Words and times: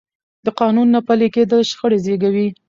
د 0.45 0.47
قانون 0.59 0.87
نه 0.95 0.99
پلي 1.07 1.27
کېدل 1.35 1.61
شخړې 1.71 1.97
زېږوي 2.05 2.47